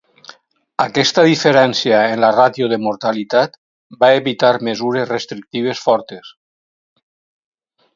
[0.85, 3.61] Aquesta diferència en la ràtio de mortalitat
[4.03, 6.37] va evitar mesures restrictives fortes.